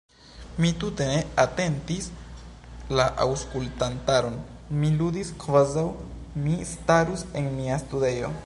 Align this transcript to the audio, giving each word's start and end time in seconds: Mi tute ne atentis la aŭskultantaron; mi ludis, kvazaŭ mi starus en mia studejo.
Mi 0.63 0.69
tute 0.83 1.05
ne 1.09 1.19
atentis 1.43 2.07
la 2.99 3.05
aŭskultantaron; 3.27 4.41
mi 4.81 4.93
ludis, 5.03 5.33
kvazaŭ 5.47 5.87
mi 6.47 6.57
starus 6.75 7.29
en 7.43 7.55
mia 7.61 7.83
studejo. 7.89 8.39